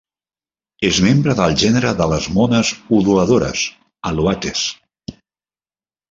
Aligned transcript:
És 0.87 0.99
membre 1.07 1.33
del 1.39 1.51
gènere 1.63 1.91
de 1.99 2.07
les 2.13 2.27
mones 2.37 2.71
udoladores 2.99 3.67
"Aluates". 4.13 4.63